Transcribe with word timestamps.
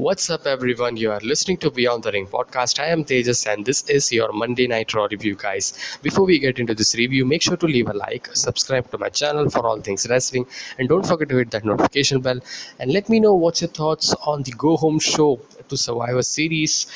What's 0.00 0.30
up, 0.30 0.46
everyone? 0.46 0.96
You 0.96 1.10
are 1.12 1.20
listening 1.20 1.58
to 1.58 1.70
Beyond 1.70 2.04
the 2.04 2.12
Ring 2.12 2.26
podcast. 2.26 2.80
I 2.80 2.86
am 2.86 3.04
Tejas, 3.04 3.46
and 3.46 3.66
this 3.66 3.82
is 3.86 4.10
your 4.10 4.32
Monday 4.32 4.66
Night 4.66 4.94
Raw 4.94 5.06
review, 5.10 5.34
guys. 5.34 5.74
Before 6.00 6.24
we 6.24 6.38
get 6.38 6.58
into 6.58 6.74
this 6.74 6.94
review, 6.94 7.26
make 7.26 7.42
sure 7.42 7.58
to 7.58 7.66
leave 7.66 7.86
a 7.86 7.92
like, 7.92 8.34
subscribe 8.34 8.90
to 8.92 8.96
my 8.96 9.10
channel 9.10 9.50
for 9.50 9.66
all 9.66 9.78
things 9.82 10.06
wrestling, 10.08 10.46
and 10.78 10.88
don't 10.88 11.06
forget 11.06 11.28
to 11.28 11.36
hit 11.36 11.50
that 11.50 11.66
notification 11.66 12.22
bell. 12.22 12.40
And 12.78 12.90
let 12.94 13.10
me 13.10 13.20
know 13.20 13.34
what's 13.34 13.60
your 13.60 13.68
thoughts 13.68 14.14
on 14.24 14.42
the 14.42 14.52
Go 14.52 14.78
Home 14.78 15.00
show 15.00 15.38
to 15.68 15.76
Survivor 15.76 16.22
Series. 16.22 16.86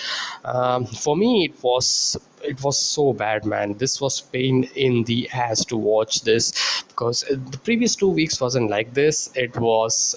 Um, 0.42 0.86
for 0.86 1.14
me, 1.14 1.44
it 1.44 1.62
was 1.62 2.16
it 2.42 2.62
was 2.64 2.78
so 2.78 3.12
bad, 3.12 3.44
man. 3.44 3.76
This 3.76 4.00
was 4.00 4.22
pain 4.22 4.64
in 4.76 5.04
the 5.04 5.28
ass 5.30 5.62
to 5.66 5.76
watch 5.76 6.22
this 6.22 6.54
because 6.88 7.20
the 7.28 7.58
previous 7.64 7.96
two 7.96 8.08
weeks 8.08 8.40
wasn't 8.40 8.70
like 8.70 8.94
this. 8.94 9.30
It 9.34 9.58
was 9.58 10.16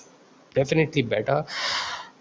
definitely 0.54 1.02
better 1.02 1.46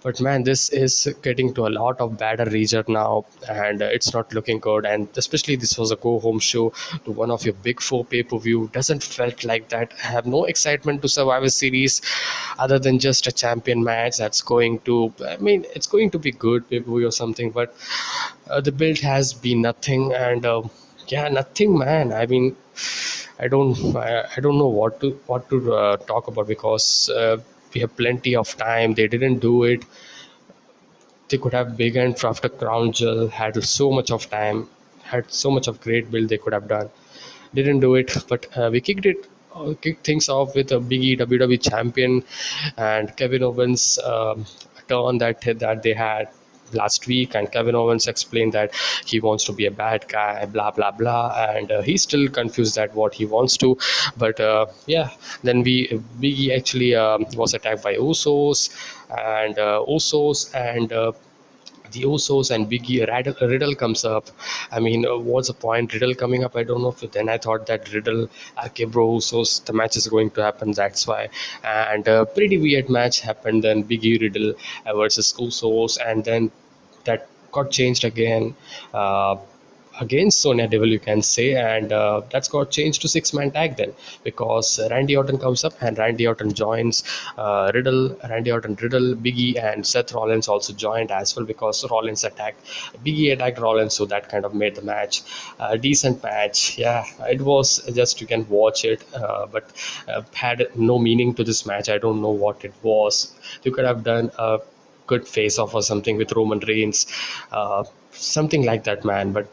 but 0.07 0.21
man 0.21 0.45
this 0.45 0.69
is 0.71 0.95
getting 1.23 1.53
to 1.55 1.67
a 1.67 1.73
lot 1.77 2.01
of 2.01 2.17
badder 2.19 2.45
region 2.51 2.85
now 2.89 3.25
and 3.49 3.83
uh, 3.83 3.87
it's 3.87 4.13
not 4.15 4.33
looking 4.33 4.61
good. 4.61 4.87
And 4.87 5.09
especially 5.17 5.57
this 5.57 5.77
was 5.77 5.91
a 5.91 5.97
go 5.97 6.21
home 6.21 6.39
show 6.39 6.73
to 7.05 7.11
one 7.11 7.31
of 7.31 7.45
your 7.45 7.55
big 7.55 7.81
four 7.81 8.05
pay-per-view. 8.05 8.71
Doesn't 8.73 9.03
felt 9.03 9.45
like 9.45 9.69
that. 9.71 9.93
I 10.05 10.07
have 10.07 10.27
no 10.27 10.45
excitement 10.45 11.03
to 11.03 11.09
survivor 11.09 11.49
series 11.49 12.03
other 12.59 12.79
than 12.79 13.01
just 13.01 13.27
a 13.27 13.33
champion 13.33 13.83
match 13.83 14.17
that's 14.19 14.43
going 14.43 14.79
to 14.91 15.13
i 15.29 15.37
mean 15.39 15.67
it's 15.75 15.89
going 15.89 16.11
to 16.11 16.19
be 16.19 16.31
good 16.31 16.69
pay-per-view 16.71 17.09
or 17.09 17.17
something 17.23 17.51
but 17.51 17.75
uh, 18.49 18.61
the 18.61 18.73
build 18.73 18.99
has 19.01 19.33
been 19.35 19.63
nothing. 19.63 20.13
And 20.15 20.47
uh, 20.47 20.63
yeah 21.09 21.29
nothing 21.29 21.79
man. 21.79 22.13
I 22.13 22.27
mean 22.27 22.57
i 23.39 23.49
don't 23.49 23.97
I, 23.97 24.25
I 24.37 24.41
don't 24.41 24.59
know 24.59 24.73
what 24.81 25.01
to 25.01 25.11
what 25.27 25.51
to 25.51 25.75
uh, 25.75 25.97
talk 26.13 26.29
about 26.29 26.47
because 26.47 27.11
uh, 27.11 27.37
we 27.75 27.81
have 27.83 27.97
plenty 27.97 28.35
of 28.37 28.57
time. 28.57 28.95
They 28.95 29.07
didn't 29.09 29.39
do 29.41 29.65
it. 29.65 29.85
They 31.29 31.39
could 31.39 31.53
have 31.53 31.77
begun 31.77 32.15
after 32.25 32.49
crown 32.49 32.91
jewel 32.93 33.29
had 33.29 33.63
so 33.63 33.93
much 33.93 34.11
of 34.11 34.29
time 34.29 34.69
had 35.05 35.31
so 35.33 35.51
much 35.53 35.69
of 35.69 35.81
great 35.81 36.11
build 36.11 36.29
they 36.29 36.39
could 36.39 36.53
have 36.53 36.67
done. 36.67 36.91
Didn't 37.55 37.81
do 37.81 37.95
it 37.97 38.13
but 38.29 38.47
uh, 38.57 38.71
we 38.73 38.81
kicked 38.81 39.07
it 39.07 39.27
uh, 39.55 39.75
kicked 39.81 40.05
things 40.07 40.29
off 40.29 40.55
with 40.57 40.73
a 40.73 40.81
biggie 40.81 41.17
wwe 41.19 41.61
champion 41.71 42.25
and 42.77 43.17
kevin 43.17 43.43
owens 43.45 43.99
um, 44.01 44.45
turn 44.89 45.19
that 45.19 45.43
that 45.65 45.83
they 45.85 45.95
had 45.95 46.29
last 46.73 47.07
week 47.07 47.35
and 47.35 47.51
kevin 47.53 47.75
owens 47.75 48.07
explained 48.07 48.53
that 48.53 48.75
he 49.05 49.21
wants 49.21 49.45
to 49.45 49.53
be 49.53 49.67
a 49.67 49.71
bad 49.71 50.07
guy 50.09 50.45
blah 50.47 50.71
blah 50.71 50.91
blah 50.91 51.35
and 51.49 51.71
uh, 51.71 51.83
he's 51.83 52.03
still 52.03 52.29
confused 52.29 52.75
that 52.75 52.95
what 52.95 53.15
he 53.15 53.25
wants 53.25 53.57
to 53.57 53.77
but 54.17 54.39
uh, 54.41 54.67
yeah 54.87 55.11
then 55.43 55.63
we 55.63 55.89
biggie 56.21 56.57
actually 56.57 56.95
um, 56.95 57.25
was 57.35 57.55
attacked 57.55 57.83
by 57.83 57.95
usos 57.95 58.71
and 59.11 59.59
uh, 59.59 59.85
usos 59.89 60.55
and 60.55 60.93
uh, 60.93 61.13
the 61.93 62.03
Usos 62.03 62.51
and 62.51 62.69
Biggie 62.71 63.07
Riddle, 63.07 63.49
Riddle 63.49 63.75
comes 63.75 64.05
up. 64.05 64.29
I 64.71 64.81
mean, 64.81 65.07
uh, 65.07 65.17
what's 65.17 65.49
the 65.49 65.55
point? 65.55 65.93
Riddle 65.93 66.15
coming 66.15 66.45
up? 66.45 66.57
I 66.57 66.63
don't 66.63 66.83
know. 66.83 66.95
If 67.01 67.11
then 67.13 67.29
I 67.29 67.39
thought 67.39 67.67
that 67.67 67.93
Riddle, 67.93 68.29
RK 68.65 68.91
Bro, 68.91 69.17
Usos, 69.19 69.65
the 69.65 69.73
match 69.73 69.97
is 69.97 70.07
going 70.09 70.31
to 70.31 70.43
happen. 70.43 70.73
That's 70.73 71.07
why. 71.07 71.29
And 71.65 72.07
a 72.09 72.27
pretty 72.27 72.59
weird 72.59 72.89
match 72.89 73.21
happened. 73.21 73.65
Then 73.65 73.85
Biggie 73.85 74.21
Riddle 74.21 74.55
uh, 74.85 74.95
versus 74.95 75.35
Usos, 75.39 75.99
and 76.05 76.25
then 76.25 76.51
that 77.05 77.29
got 77.53 77.71
changed 77.71 78.05
again. 78.05 78.55
Uh, 78.93 79.37
against 80.01 80.41
Sonya 80.41 80.69
Deville, 80.69 80.89
you 80.89 80.99
can 80.99 81.23
say, 81.23 81.55
and 81.55 81.93
uh, 81.93 82.23
that's 82.31 82.49
got 82.49 82.71
changed 82.71 83.03
to 83.03 83.09
six 83.09 83.33
man 83.33 83.51
tag 83.51 83.77
then 83.77 83.93
because 84.25 84.81
Randy 84.91 85.17
Orton 85.17 85.39
comes 85.39 85.65
up 85.65 85.75
and 85.81 85.97
Randy 85.99 86.27
Orton 86.27 86.53
joins 86.53 87.05
uh, 87.39 87.71
Riddle, 87.75 88.17
Randy 88.29 88.53
Orton, 88.53 88.77
Riddle, 88.81 89.15
Biggie, 89.15 89.57
and 89.63 89.87
Seth 89.87 90.13
Rollins 90.13 90.49
also 90.49 90.73
joined 90.73 91.11
as 91.11 91.35
well 91.37 91.45
because 91.45 91.89
Rollins 91.91 92.25
attacked 92.25 92.65
Biggie 93.05 93.33
attacked 93.33 93.59
Rollins, 93.59 93.95
so 93.95 94.05
that 94.07 94.29
kind 94.29 94.45
of 94.45 94.55
made 94.55 94.75
the 94.75 94.83
match 94.83 95.23
a 95.59 95.79
decent 95.79 96.23
match. 96.23 96.79
Yeah, 96.79 97.05
it 97.29 97.41
was 97.41 97.79
just 97.95 98.21
you 98.21 98.27
can 98.27 98.49
watch 98.49 98.85
it, 98.85 99.03
uh, 99.15 99.47
but 99.47 99.71
uh, 100.09 100.23
had 100.35 100.69
no 100.77 100.99
meaning 100.99 101.35
to 101.35 101.45
this 101.45 101.67
match. 101.67 101.89
I 101.89 101.99
don't 101.99 102.21
know 102.23 102.31
what 102.31 102.65
it 102.65 102.75
was. 102.83 103.33
You 103.63 103.73
could 103.73 103.85
have 103.85 104.05
done 104.05 104.31
a 104.39 104.59
good 105.07 105.27
face 105.27 105.59
off 105.59 105.75
or 105.75 105.83
something 105.83 106.17
with 106.17 106.33
Roman 106.33 106.59
Reigns, 106.61 107.07
uh, 107.53 107.85
something 108.13 108.65
like 108.65 108.85
that, 108.85 109.05
man. 109.05 109.33
But 109.33 109.49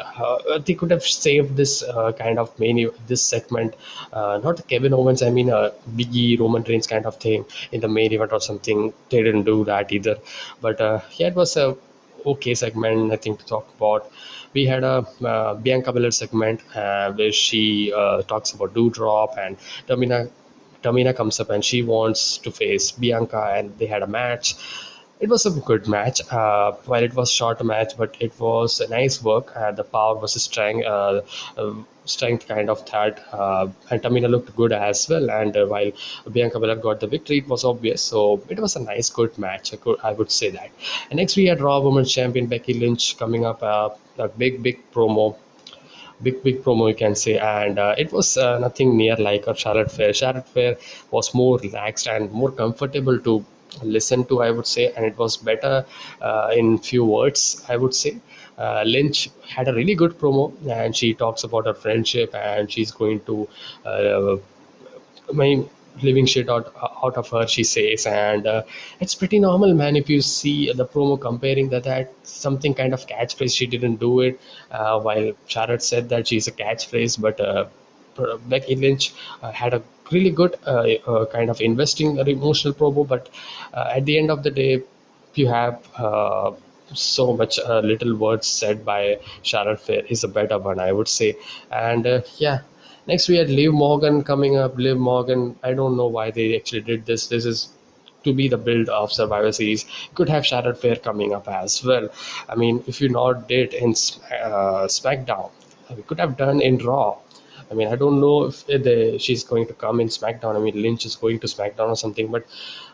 uh, 0.00 0.58
they 0.58 0.74
could 0.74 0.90
have 0.90 1.02
saved 1.02 1.56
this 1.56 1.82
uh, 1.82 2.12
kind 2.12 2.38
of 2.38 2.58
main 2.58 2.90
this 3.06 3.22
segment. 3.22 3.74
Uh, 4.12 4.40
not 4.42 4.66
Kevin 4.68 4.94
Owens 4.94 5.22
I 5.22 5.30
mean 5.30 5.50
uh, 5.50 5.70
Biggie 5.96 6.38
Roman 6.38 6.62
Reigns 6.62 6.86
kind 6.86 7.06
of 7.06 7.16
thing 7.16 7.44
in 7.72 7.80
the 7.80 7.88
main 7.88 8.12
event 8.12 8.32
or 8.32 8.40
something. 8.40 8.92
They 9.10 9.22
didn't 9.22 9.44
do 9.44 9.64
that 9.64 9.92
either. 9.92 10.16
But 10.60 10.80
uh, 10.80 11.00
yeah 11.16 11.28
it 11.28 11.34
was 11.34 11.56
a 11.56 11.76
okay 12.24 12.54
segment 12.54 13.12
I 13.12 13.16
think 13.16 13.40
to 13.40 13.46
talk 13.46 13.68
about. 13.76 14.10
We 14.52 14.64
had 14.66 14.84
a 14.84 15.06
uh, 15.24 15.54
Bianca 15.54 15.92
Belair 15.92 16.10
segment 16.10 16.60
where 16.72 17.32
she 17.32 17.90
talks 18.26 18.52
about 18.52 18.74
Doudrop 18.74 19.36
and 19.38 19.56
Tamina 19.86 20.30
Tamina 20.82 21.14
comes 21.16 21.40
up 21.40 21.50
and 21.50 21.64
she 21.64 21.82
wants 21.82 22.38
to 22.38 22.50
face 22.50 22.92
Bianca 22.92 23.52
and 23.56 23.76
they 23.78 23.86
had 23.86 24.02
a 24.02 24.06
match 24.06 24.54
it 25.18 25.28
was 25.28 25.46
a 25.46 25.50
good 25.50 25.88
match. 25.88 26.20
Uh, 26.30 26.72
while 26.84 27.02
it 27.02 27.14
was 27.14 27.30
short 27.30 27.64
match, 27.64 27.96
but 27.96 28.16
it 28.20 28.38
was 28.38 28.80
a 28.80 28.88
nice 28.88 29.22
work. 29.22 29.54
Uh, 29.56 29.72
the 29.72 29.84
power 29.84 30.18
versus 30.20 30.42
strength, 30.44 30.84
uh, 30.86 31.22
uh, 31.56 31.72
strength 32.04 32.46
kind 32.46 32.68
of 32.68 32.84
that. 32.90 33.22
Uh, 33.32 33.68
and 33.90 34.02
Tamina 34.02 34.28
looked 34.28 34.54
good 34.56 34.72
as 34.72 35.08
well. 35.08 35.30
And 35.30 35.56
uh, 35.56 35.66
while 35.66 35.90
Bianca 36.30 36.60
Belair 36.60 36.76
got 36.76 37.00
the 37.00 37.06
victory, 37.06 37.38
it 37.38 37.48
was 37.48 37.64
obvious. 37.64 38.02
So 38.02 38.42
it 38.48 38.60
was 38.60 38.76
a 38.76 38.80
nice, 38.80 39.08
good 39.08 39.36
match. 39.38 39.72
I, 39.72 39.76
could, 39.76 39.98
I 40.02 40.12
would 40.12 40.30
say 40.30 40.50
that. 40.50 40.70
And 41.10 41.16
next 41.18 41.36
we 41.36 41.46
had 41.46 41.60
Raw 41.60 41.80
Women's 41.80 42.12
Champion 42.12 42.46
Becky 42.46 42.74
Lynch 42.74 43.16
coming 43.18 43.44
up. 43.46 43.62
A 43.62 44.28
big, 44.28 44.62
big 44.62 44.78
promo 44.92 45.36
big 46.22 46.42
big 46.42 46.62
promo 46.64 46.88
you 46.88 46.94
can 46.94 47.14
say 47.14 47.38
and 47.38 47.78
uh, 47.78 47.94
it 47.98 48.10
was 48.10 48.38
uh, 48.38 48.58
nothing 48.58 48.96
near 48.96 49.16
like 49.16 49.46
a 49.46 49.54
charlotte 49.54 49.90
flair 49.90 50.14
charlotte 50.14 50.48
flair 50.48 50.74
was 51.10 51.34
more 51.34 51.58
relaxed 51.58 52.06
and 52.06 52.32
more 52.32 52.50
comfortable 52.50 53.18
to 53.18 53.44
listen 53.82 54.24
to 54.24 54.42
i 54.42 54.50
would 54.50 54.66
say 54.66 54.92
and 54.92 55.04
it 55.04 55.16
was 55.18 55.36
better 55.36 55.84
uh, 56.20 56.50
in 56.54 56.78
few 56.78 57.04
words 57.04 57.64
i 57.68 57.76
would 57.76 57.94
say. 57.94 58.18
Uh, 58.58 58.82
lynch 58.86 59.28
had 59.46 59.68
a 59.68 59.74
really 59.74 59.94
good 59.94 60.18
promo 60.18 60.50
and 60.66 60.96
she 60.96 61.12
talks 61.12 61.44
about 61.44 61.66
her 61.66 61.74
friendship 61.74 62.34
and 62.34 62.72
she's 62.72 62.90
going 62.90 63.20
to 63.20 63.46
uh, 63.84 64.36
I 65.38 65.66
living 66.02 66.26
shit 66.26 66.48
out 66.48 66.72
out 67.04 67.16
of 67.16 67.28
her 67.30 67.46
she 67.46 67.64
says. 67.64 68.06
And 68.06 68.46
uh, 68.46 68.62
it's 69.00 69.14
pretty 69.14 69.38
normal 69.38 69.74
man 69.74 69.96
if 69.96 70.08
you 70.08 70.20
see 70.20 70.72
the 70.72 70.86
promo 70.86 71.20
comparing 71.20 71.68
that 71.70 71.84
that 71.84 72.12
something 72.22 72.74
kind 72.74 72.94
of 72.94 73.06
catchphrase 73.06 73.56
she 73.56 73.66
didn't 73.66 73.96
do 73.96 74.20
it 74.20 74.40
uh, 74.70 75.00
while 75.00 75.32
charlotte 75.46 75.82
said 75.82 76.08
that 76.10 76.28
she's 76.28 76.46
a 76.48 76.52
catchphrase 76.52 77.20
but 77.20 77.40
uh, 77.40 77.66
becky 78.48 78.76
lynch 78.76 79.12
uh, 79.42 79.52
had 79.52 79.74
a 79.74 79.82
really 80.12 80.30
good 80.30 80.56
uh, 80.66 80.86
uh, 81.12 81.26
kind 81.26 81.50
of 81.50 81.60
investing 81.60 82.16
emotional 82.18 82.74
promo 82.74 83.06
but 83.06 83.28
uh, 83.74 83.88
at 83.96 84.04
the 84.04 84.18
end 84.18 84.30
of 84.30 84.42
the 84.42 84.50
day 84.50 84.82
you 85.34 85.46
have 85.48 85.80
so 86.94 87.36
much 87.36 87.58
uh, 87.58 87.80
little 87.80 88.14
words 88.16 88.46
said 88.46 88.84
by 88.84 89.18
Charlotte 89.42 89.80
Flair 89.80 90.02
is 90.08 90.24
a 90.24 90.28
better 90.28 90.58
one 90.58 90.78
I 90.78 90.92
would 90.92 91.08
say. 91.08 91.36
And 91.70 92.06
uh, 92.06 92.20
yeah 92.38 92.60
next 93.06 93.28
we 93.28 93.36
had 93.36 93.50
Liv 93.50 93.72
Morgan 93.72 94.22
coming 94.22 94.56
up. 94.56 94.76
Liv 94.78 94.96
Morgan 94.96 95.56
I 95.62 95.72
don't 95.74 95.96
know 95.96 96.06
why 96.06 96.30
they 96.30 96.56
actually 96.56 96.82
did 96.82 97.06
this. 97.06 97.26
This 97.26 97.44
is 97.44 97.68
to 98.24 98.32
be 98.32 98.48
the 98.48 98.56
build 98.56 98.88
of 98.88 99.12
Survivor 99.12 99.52
Series. 99.52 99.84
Could 100.14 100.28
have 100.28 100.44
Charlotte 100.46 100.80
Flair 100.80 100.96
coming 100.96 101.32
up 101.34 101.48
as 101.48 101.84
well. 101.84 102.08
I 102.48 102.54
mean 102.54 102.82
if 102.86 103.00
you 103.00 103.08
not 103.08 103.48
did 103.48 103.74
in 103.74 103.90
uh, 103.90 104.86
SmackDown 104.86 105.50
we 105.96 106.02
could 106.02 106.18
have 106.18 106.36
done 106.36 106.60
in 106.60 106.78
Raw 106.78 107.18
I 107.70 107.74
mean, 107.74 107.88
I 107.88 107.96
don't 107.96 108.20
know 108.20 108.50
if 108.68 109.22
she's 109.22 109.44
going 109.44 109.66
to 109.66 109.74
come 109.74 110.00
in 110.00 110.08
SmackDown. 110.08 110.56
I 110.56 110.58
mean, 110.58 110.80
Lynch 110.80 111.04
is 111.04 111.16
going 111.16 111.40
to 111.40 111.46
SmackDown 111.46 111.88
or 111.88 111.96
something, 111.96 112.28
but 112.28 112.46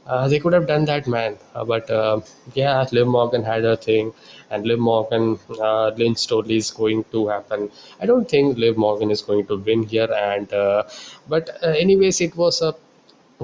uh, 0.07 0.29
they 0.29 0.39
could 0.39 0.53
have 0.53 0.67
done 0.67 0.85
that, 0.87 1.07
man. 1.07 1.37
Uh, 1.55 1.65
but 1.65 1.91
uh, 1.91 2.21
yeah, 2.55 2.85
Liv 2.93 3.07
Morgan 3.07 3.43
had 3.43 3.65
her 3.65 3.77
thing, 3.77 4.13
and 4.51 4.67
Liv 4.67 4.79
Morgan, 4.79 5.39
uh, 5.61 5.89
Lynch 5.97 6.27
totally 6.27 6.57
is 6.57 6.71
going 6.71 7.05
to 7.13 7.29
happen. 7.29 7.71
I 8.01 8.07
don't 8.07 8.29
think 8.29 8.59
Liv 8.59 8.77
Morgan 8.77 9.11
is 9.11 9.23
going 9.23 9.47
to 9.47 9.57
win 9.57 9.83
here, 9.83 10.13
and 10.13 10.53
uh, 10.53 10.85
but 11.29 11.51
uh, 11.63 11.69
anyways, 11.69 12.21
it 12.21 12.37
was 12.37 12.63
a 12.63 12.75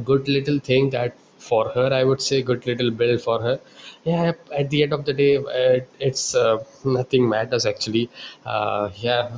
good 0.04 0.28
little 0.28 0.58
thing 0.60 0.90
that 0.90 1.14
for 1.38 1.68
her, 1.70 1.92
I 1.92 2.04
would 2.04 2.20
say, 2.22 2.42
good 2.42 2.66
little 2.66 2.90
build 2.90 3.20
for 3.22 3.40
her. 3.42 3.60
Yeah 4.04 4.32
at 4.56 4.70
the 4.70 4.82
end 4.82 4.92
of 4.92 5.04
the 5.04 5.12
day 5.12 5.36
uh, 5.36 5.80
it's 5.98 6.34
uh, 6.34 6.58
nothing 6.84 7.28
matters 7.28 7.66
actually. 7.66 8.08
Uh, 8.46 8.90
yeah 8.96 9.30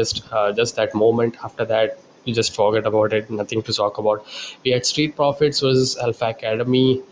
just 0.00 0.22
uh, 0.32 0.52
just 0.52 0.76
that 0.76 0.94
moment 0.94 1.36
after 1.44 1.64
that 1.64 1.98
you 2.24 2.34
just 2.34 2.54
forget 2.54 2.86
about 2.86 3.12
it 3.12 3.30
nothing 3.30 3.62
to 3.62 3.72
talk 3.72 3.98
about. 3.98 4.24
We 4.64 4.70
had 4.72 4.86
street 4.86 5.16
profits 5.16 5.60
versus 5.60 5.96
alpha 5.98 6.26
academy. 6.30 7.02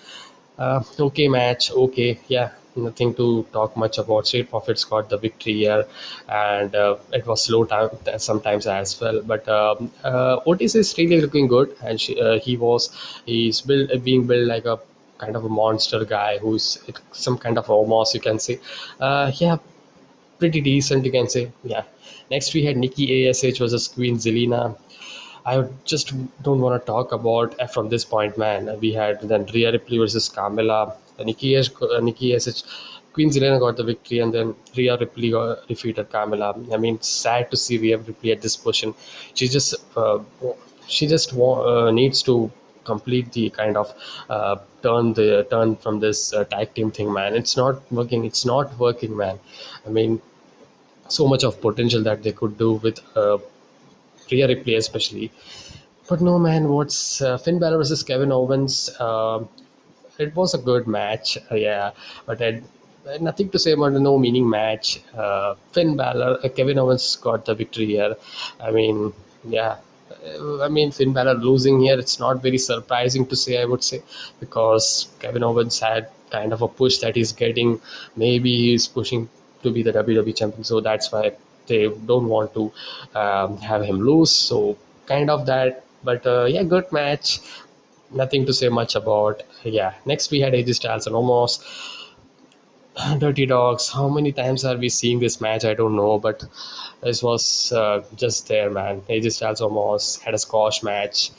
Uh, 0.58 0.82
okay 1.00 1.28
match 1.28 1.70
okay 1.72 2.18
yeah 2.28 2.50
nothing 2.76 3.14
to 3.14 3.44
talk 3.52 3.76
much 3.76 3.98
about 3.98 4.26
street 4.26 4.48
profits 4.50 4.84
got 4.84 5.08
the 5.08 5.18
victory 5.18 5.54
here 5.54 5.84
and 6.28 6.74
uh, 6.74 6.96
it 7.12 7.26
was 7.26 7.44
slow 7.44 7.64
time 7.64 7.90
sometimes 8.18 8.66
as 8.66 9.00
well 9.00 9.20
but 9.22 9.48
um, 9.48 9.90
uh, 10.04 10.38
otis 10.46 10.74
is 10.74 10.94
really 10.98 11.20
looking 11.20 11.46
good 11.46 11.76
and 11.82 12.00
she, 12.00 12.20
uh, 12.20 12.38
he 12.38 12.56
was 12.56 12.90
he's 13.26 13.60
built 13.60 13.90
being 14.04 14.26
built 14.26 14.46
like 14.46 14.64
a 14.64 14.78
kind 15.18 15.36
of 15.36 15.44
a 15.44 15.48
monster 15.48 16.04
guy 16.04 16.38
who's 16.38 16.66
some 17.12 17.38
kind 17.38 17.56
of 17.56 17.66
Omos, 17.66 18.12
you 18.14 18.20
can 18.20 18.38
say. 18.40 18.58
Uh, 19.00 19.30
yeah, 19.36 19.56
pretty 20.38 20.60
decent, 20.60 21.04
you 21.04 21.12
can 21.12 21.28
say. 21.28 21.50
Yeah. 21.62 21.84
Next, 22.30 22.54
we 22.54 22.64
had 22.64 22.76
Nikki 22.76 23.28
ASH 23.28 23.58
versus 23.58 23.88
Queen 23.88 24.16
Zelina. 24.16 24.76
I 25.44 25.64
just 25.84 26.12
don't 26.42 26.60
want 26.60 26.80
to 26.80 26.86
talk 26.86 27.12
about 27.12 27.58
uh, 27.60 27.66
from 27.66 27.88
this 27.88 28.04
point, 28.04 28.38
man. 28.38 28.78
We 28.80 28.92
had 28.92 29.20
then 29.22 29.46
Rhea 29.46 29.72
Ripley 29.72 29.98
versus 29.98 30.28
Carmella. 30.28 30.94
Nikki 31.24 31.56
ASH, 31.56 31.70
uh, 31.80 32.00
Nikki 32.00 32.34
ASH, 32.34 32.62
Queen 33.12 33.30
Zelina 33.30 33.58
got 33.58 33.76
the 33.76 33.84
victory, 33.84 34.20
and 34.20 34.32
then 34.32 34.54
Rhea 34.76 34.96
Ripley 34.96 35.30
got, 35.30 35.66
defeated 35.68 36.10
Carmella. 36.10 36.72
I 36.72 36.76
mean, 36.76 37.00
sad 37.00 37.50
to 37.50 37.56
see 37.56 37.78
Rhea 37.78 37.98
Ripley 37.98 38.32
at 38.32 38.40
this 38.40 38.56
position. 38.56 38.94
She 39.34 39.48
just 39.48 39.74
uh, 39.96 40.20
she 40.86 41.06
just 41.06 41.34
uh, 41.36 41.90
needs 41.90 42.22
to 42.22 42.50
complete 42.84 43.32
the 43.32 43.50
kind 43.50 43.76
of 43.76 43.92
uh, 44.28 44.56
turn 44.82 45.12
the 45.14 45.46
turn 45.50 45.76
from 45.76 46.00
this 46.00 46.32
uh, 46.32 46.44
tag 46.44 46.74
team 46.74 46.90
thing 46.90 47.12
man 47.12 47.36
it's 47.36 47.56
not 47.56 47.80
working 47.92 48.24
it's 48.24 48.44
not 48.44 48.76
working 48.76 49.16
man 49.16 49.38
i 49.86 49.88
mean 49.88 50.20
so 51.08 51.28
much 51.28 51.44
of 51.44 51.60
potential 51.60 52.02
that 52.02 52.24
they 52.24 52.32
could 52.32 52.58
do 52.58 52.72
with 52.72 52.98
Rhea 54.32 54.48
Ripley 54.48 54.74
especially. 54.76 55.30
But 56.08 56.20
no 56.20 56.38
man 56.38 56.68
what's 56.68 57.22
uh, 57.22 57.38
Finn 57.38 57.58
Balor 57.58 57.78
versus 57.78 58.02
Kevin 58.02 58.32
Owens 58.32 58.90
uh, 58.98 59.44
it 60.18 60.34
was 60.34 60.54
a 60.54 60.58
good 60.58 60.86
match 60.86 61.38
uh, 61.50 61.54
yeah. 61.54 61.90
But 62.26 62.40
nothing 63.20 63.50
to 63.50 63.58
say 63.58 63.72
about 63.72 63.92
the 63.92 64.00
no 64.00 64.18
meaning 64.18 64.48
match. 64.48 65.00
Uh, 65.14 65.54
Finn 65.72 65.96
Balor 65.96 66.38
uh, 66.44 66.48
Kevin 66.48 66.78
Owens 66.78 67.16
got 67.16 67.44
the 67.44 67.54
victory 67.54 67.86
here. 67.86 68.16
I 68.60 68.70
mean 68.70 69.12
yeah. 69.48 69.76
I 70.62 70.68
mean, 70.68 70.92
Finn 70.92 71.12
Balor 71.12 71.34
losing 71.34 71.80
here, 71.80 71.98
it's 71.98 72.18
not 72.18 72.42
very 72.42 72.58
surprising 72.58 73.26
to 73.26 73.36
say, 73.36 73.60
I 73.60 73.64
would 73.64 73.82
say, 73.82 74.02
because 74.40 75.08
Kevin 75.20 75.42
Owens 75.42 75.80
had 75.80 76.08
kind 76.30 76.52
of 76.52 76.62
a 76.62 76.68
push 76.68 76.98
that 76.98 77.16
he's 77.16 77.32
getting. 77.32 77.80
Maybe 78.16 78.54
he's 78.56 78.86
pushing 78.88 79.28
to 79.62 79.70
be 79.70 79.82
the 79.82 79.92
WWE 79.92 80.36
champion, 80.36 80.64
so 80.64 80.80
that's 80.80 81.10
why 81.12 81.32
they 81.66 81.88
don't 81.88 82.28
want 82.28 82.54
to 82.54 82.72
um, 83.14 83.58
have 83.58 83.82
him 83.82 84.00
lose. 84.00 84.30
So, 84.30 84.76
kind 85.06 85.30
of 85.30 85.46
that. 85.46 85.84
But 86.04 86.26
uh, 86.26 86.44
yeah, 86.44 86.62
good 86.64 86.90
match. 86.92 87.40
Nothing 88.10 88.46
to 88.46 88.52
say 88.52 88.68
much 88.68 88.94
about. 88.94 89.42
Yeah, 89.64 89.94
next 90.04 90.30
we 90.30 90.40
had 90.40 90.52
AJ 90.52 90.74
Styles 90.74 91.06
and 91.06 91.16
Omos. 91.16 91.60
Dirty 93.18 93.46
Dawgs. 93.46 93.88
How 93.88 94.08
many 94.08 94.32
times 94.32 94.64
are 94.64 94.76
we 94.76 94.88
seeing 94.88 95.18
this 95.20 95.40
match? 95.40 95.64
I 95.64 95.74
don't 95.74 95.96
know, 95.96 96.18
but 96.18 96.44
this 97.02 97.22
was 97.22 97.72
uh, 97.72 98.02
just 98.16 98.48
there, 98.48 98.70
man. 98.70 99.00
AJ 99.08 99.32
Styles 99.32 99.60
almost 99.60 100.22
had 100.22 100.34
a 100.34 100.38
squash 100.38 100.82
match, 100.82 101.30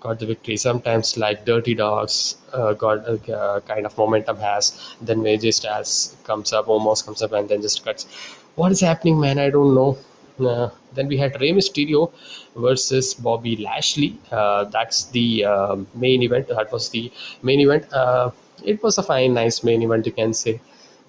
got 0.00 0.20
the 0.20 0.26
victory. 0.26 0.56
Sometimes, 0.56 1.16
like 1.16 1.44
Dirty 1.44 1.74
Dawgs, 1.74 2.36
uh, 2.52 2.74
got 2.74 3.08
uh, 3.28 3.60
kind 3.66 3.84
of 3.86 3.96
momentum 3.98 4.36
has. 4.38 4.78
Then 5.00 5.18
AJ 5.22 5.54
Styles 5.54 6.16
comes 6.24 6.52
up, 6.52 6.68
almost 6.68 7.04
comes 7.04 7.22
up, 7.22 7.32
and 7.32 7.48
then 7.48 7.62
just 7.62 7.84
cuts. 7.84 8.06
What 8.54 8.72
is 8.72 8.80
happening, 8.80 9.20
man? 9.20 9.38
I 9.38 9.50
don't 9.50 9.74
know. 9.74 9.98
Uh, 10.40 10.70
then 10.94 11.08
we 11.08 11.16
had 11.16 11.40
Rey 11.40 11.52
Mysterio 11.52 12.12
versus 12.56 13.14
Bobby 13.14 13.56
Lashley. 13.56 14.18
Uh, 14.30 14.64
that's 14.64 15.04
the 15.06 15.44
uh, 15.44 15.76
main 15.94 16.22
event. 16.22 16.48
That 16.48 16.72
was 16.72 16.88
the 16.90 17.12
main 17.42 17.60
event. 17.60 17.92
Uh, 17.92 18.30
it 18.64 18.82
was 18.82 18.98
a 18.98 19.02
fine, 19.02 19.34
nice 19.34 19.62
main 19.62 19.82
event, 19.82 20.06
you 20.06 20.12
can 20.12 20.32
say 20.34 20.60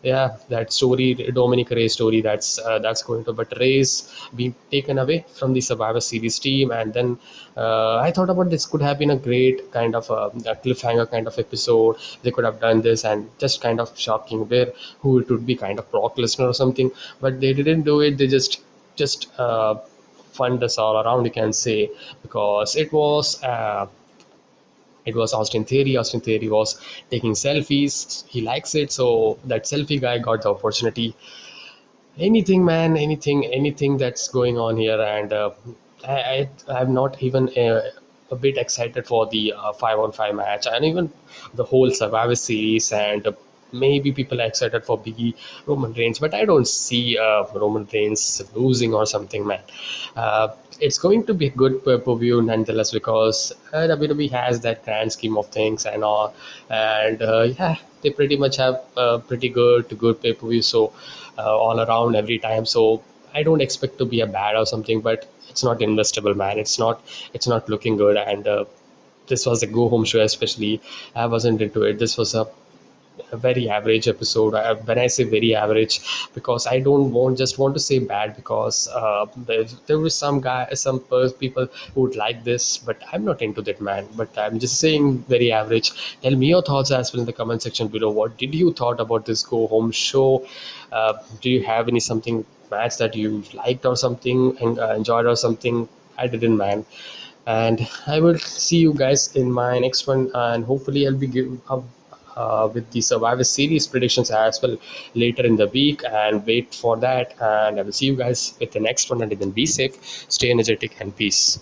yeah 0.04 0.36
that 0.50 0.72
story 0.74 1.14
Dominic 1.40 1.70
Reyes 1.70 1.94
story 1.94 2.20
that's 2.22 2.60
uh, 2.60 2.80
that's 2.80 3.02
going 3.02 3.24
to 3.26 3.34
but 3.34 3.52
Reyes 3.60 3.92
being 4.36 4.54
taken 4.70 4.98
away 5.00 5.26
from 5.40 5.54
the 5.54 5.62
Survivor 5.62 6.02
Series 6.02 6.38
team 6.40 6.72
and 6.72 6.94
then 6.94 7.18
uh, 7.56 7.98
I 7.98 8.12
thought 8.12 8.30
about 8.30 8.50
this 8.50 8.66
could 8.66 8.82
have 8.82 9.00
been 9.00 9.12
a 9.12 9.16
great 9.16 9.72
kind 9.72 9.96
of 9.96 10.10
a, 10.10 10.24
a, 10.52 10.56
cliffhanger 10.56 11.10
kind 11.10 11.28
of 11.28 11.38
episode. 11.38 11.98
They 12.24 12.32
could 12.32 12.46
have 12.46 12.60
done 12.60 12.82
this 12.82 13.06
and 13.06 13.30
just 13.38 13.62
kind 13.62 13.80
of 13.80 13.98
shocking 13.98 14.50
where 14.50 14.74
who 15.00 15.20
it 15.20 15.30
would 15.30 15.46
be 15.46 15.56
kind 15.56 15.80
of 15.80 15.90
Brock 15.92 16.18
Lesnar 16.18 16.50
or 16.50 16.54
something 16.54 16.92
but 17.22 17.40
they 17.40 17.54
didn't 17.54 17.84
do 17.84 18.02
it. 18.02 18.18
They 18.18 18.28
just 18.28 18.62
just 18.96 19.28
uh, 19.40 19.76
fund 20.34 20.64
us 20.64 20.78
all 20.78 21.02
around 21.02 21.26
you 21.26 21.32
can 21.32 21.54
say 21.54 21.90
because 22.22 22.76
it 22.76 22.92
was 22.92 23.42
uh, 23.44 23.88
it 25.06 25.16
was 25.16 25.34
Austin 25.34 25.66
Theory. 25.66 25.98
Austin 25.98 26.22
Theory 26.22 26.50
was 26.50 26.80
taking 27.12 27.34
selfies. 27.34 28.26
He 28.28 28.42
likes 28.42 28.76
it, 28.76 28.92
so 28.92 29.40
that 29.46 29.64
selfie 29.64 30.00
guy 30.00 30.18
got 30.20 30.44
the 30.44 30.50
opportunity. 30.50 31.16
Anything, 32.18 32.64
man, 32.64 32.96
anything, 32.96 33.46
anything 33.46 33.98
that's 33.98 34.28
going 34.28 34.58
on 34.58 34.78
here, 34.78 35.02
and 35.02 35.34
uh, 35.34 35.52
I, 36.08 36.50
I, 36.68 36.82
am 36.82 36.94
not 36.94 37.22
even 37.24 37.50
uh, 37.58 37.82
a 38.30 38.36
bit 38.36 38.58
excited 38.58 39.08
for 39.08 39.26
the 39.28 39.54
uh, 39.54 39.74
five 39.74 39.98
on 39.98 40.12
five 40.12 40.36
match, 40.36 40.68
and 40.68 40.86
even 40.86 41.12
the 41.56 41.64
whole 41.64 41.90
Survivor 41.92 42.36
Series 42.36 42.92
and 42.92 43.28
maybe 43.74 44.12
people 44.12 44.42
are 44.42 44.46
excited 44.46 44.86
for 44.86 44.98
Biggie 44.98 45.34
Roman 45.66 45.94
Reigns, 45.94 46.20
but 46.20 46.34
I 46.34 46.46
don't 46.46 46.68
see 46.68 47.18
uh, 47.18 47.46
Roman 47.54 47.88
Reigns 47.94 48.42
losing 48.56 48.94
or 48.94 49.06
something, 49.06 49.46
man. 49.48 49.62
Uh, 50.16 50.50
it's 50.80 50.98
going 50.98 51.26
to 51.26 51.34
be 51.34 51.48
a 51.48 51.50
good 51.50 51.84
pay 51.86 51.98
per 51.98 52.16
view 52.16 52.42
nonetheless 52.42 52.92
because 52.92 53.52
uh, 53.74 53.88
WWE 53.88 54.30
has 54.32 54.62
that 54.62 54.84
grand 54.86 55.12
scheme 55.12 55.38
of 55.38 55.48
things 55.48 55.86
and 55.86 56.04
all, 56.04 56.34
and 56.70 57.22
uh, 57.22 57.42
yeah, 57.44 57.76
they 58.02 58.10
pretty 58.10 58.38
much 58.38 58.58
have 58.58 58.82
uh, 58.98 59.18
pretty 59.20 59.50
good 59.50 59.98
good 59.98 60.22
pay 60.22 60.34
per 60.34 60.48
view, 60.48 60.62
so 60.62 60.94
uh, 61.38 61.58
all 61.58 61.80
around 61.80 62.16
every 62.16 62.40
time. 62.40 62.66
So 62.66 63.04
I 63.34 63.44
don't 63.44 63.62
expect 63.62 63.98
to 64.00 64.06
be 64.06 64.22
a 64.22 64.28
bad 64.28 64.56
or 64.56 64.66
something, 64.66 65.02
but 65.02 65.28
it's 65.50 65.64
not 65.64 65.80
investable, 65.80 66.36
man. 66.36 66.60
It's 66.60 66.80
not 66.80 67.02
it's 67.34 67.48
not 67.48 67.70
looking 67.70 67.98
good 67.98 68.18
and. 68.18 68.48
this 69.32 69.46
was 69.46 69.62
a 69.64 69.68
go 69.76 69.84
home 69.92 70.04
show 70.12 70.22
especially 70.22 70.72
i 71.16 71.26
wasn't 71.34 71.62
into 71.66 71.84
it 71.90 72.00
this 72.00 72.16
was 72.22 72.32
a 72.40 72.42
a 73.32 73.38
very 73.38 73.70
average 73.70 74.08
episode 74.08 74.56
I, 74.56 74.74
when 74.74 74.98
i 75.00 75.08
say 75.08 75.24
very 75.24 75.56
average 75.56 76.00
because 76.34 76.66
i 76.68 76.80
don't 76.80 77.12
want 77.12 77.38
just 77.38 77.58
want 77.58 77.74
to 77.76 77.80
say 77.80 78.00
bad 78.00 78.36
because 78.36 78.88
uh, 78.88 79.26
there, 79.48 79.64
there 79.88 80.00
was 80.00 80.16
some 80.16 80.42
guy 80.42 80.68
some 80.74 81.00
people 81.40 81.68
who 81.94 82.02
would 82.02 82.16
like 82.16 82.44
this 82.44 82.78
but 82.78 83.02
i'm 83.12 83.24
not 83.26 83.42
into 83.42 83.62
that 83.62 83.82
man. 83.82 84.08
But 84.16 84.38
i'm 84.38 84.60
just 84.60 84.80
saying 84.80 85.20
very 85.28 85.52
average. 85.52 85.92
Tell 86.22 86.36
me 86.36 86.48
your 86.48 86.62
thoughts 86.62 86.92
as 86.92 87.14
well 87.14 87.22
in 87.22 87.26
the 87.26 87.34
comment 87.34 87.62
section 87.62 87.88
below. 87.88 88.10
What 88.10 88.38
did 88.38 88.54
you 88.56 88.74
thought 88.74 89.00
about 89.00 89.26
this 89.26 89.44
go 89.44 89.68
home 89.68 89.92
show? 89.92 90.46
Uh, 90.92 91.14
do 91.42 91.50
you 91.50 91.64
have 91.64 91.88
any 91.88 92.00
something 92.00 92.46
match 92.72 92.98
that 92.98 93.16
you 93.16 93.44
liked 93.54 93.86
or 93.86 93.96
something 93.96 94.58
and 94.62 94.80
uh, 94.80 94.94
enjoyed 94.94 95.26
or 95.26 95.36
something? 95.36 95.88
I 96.18 96.28
didn't 96.28 96.58
man. 96.58 96.86
And 97.46 97.88
i 98.08 98.20
will 98.20 98.38
see 98.40 98.78
you 98.78 98.94
guys 98.94 99.36
in 99.36 99.52
my 99.52 99.80
next 99.80 100.08
one 100.08 100.32
and 100.34 100.64
hopefully 100.64 101.06
i'll 101.08 101.22
be 101.26 101.28
giving 101.28 101.62
uh, 102.36 102.70
with 102.74 102.90
the 102.92 103.02
Survivor 103.02 103.44
Series 103.44 103.88
predictions 103.88 104.32
as 104.32 104.62
well 104.62 104.78
later 105.14 105.46
in 105.46 105.56
the 105.56 105.68
week 105.68 106.02
and 106.10 106.46
wait 106.46 106.74
for 106.74 106.98
that. 106.98 107.34
And 107.40 107.80
I 107.80 107.84
will 107.84 107.92
see 107.92 108.08
you 108.08 108.16
guys 108.16 108.54
with 108.60 108.72
the 108.72 108.80
next 108.80 109.10
one. 109.10 109.22
And 109.22 109.32
then 109.32 109.52
be 109.52 109.66
safe, 109.66 109.96
stay 110.30 110.52
energetic, 110.52 111.00
and 111.00 111.16
peace. 111.16 111.60